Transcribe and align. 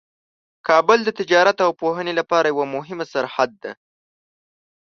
کابل 0.67 0.99
د 1.03 1.09
تجارت 1.19 1.57
او 1.65 1.71
پوهنې 1.81 2.13
لپاره 2.19 2.45
یوه 2.53 2.65
مهمه 2.75 3.05
سرحد 3.13 3.51
ده. 3.63 3.71